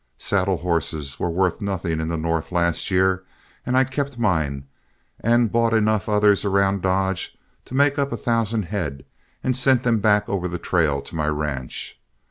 Saddle 0.17 0.57
horses 0.57 1.19
were 1.19 1.29
worth 1.29 1.61
nothing 1.61 2.01
in 2.01 2.07
the 2.07 2.17
North 2.17 2.51
last 2.51 2.89
year, 2.89 3.23
and 3.67 3.77
I 3.77 3.83
kept 3.83 4.17
mine 4.17 4.65
and 5.19 5.51
bought 5.51 5.75
enough 5.75 6.09
others 6.09 6.43
around 6.43 6.81
Dodge 6.81 7.37
to 7.65 7.75
make 7.75 7.99
up 7.99 8.11
a 8.11 8.17
thousand 8.17 8.63
head, 8.63 9.05
and 9.43 9.55
sent 9.55 9.83
them 9.83 9.99
back 9.99 10.27
over 10.27 10.47
the 10.47 10.57
trail 10.57 11.03
to 11.03 11.15
my 11.15 11.27
ranch. 11.27 12.01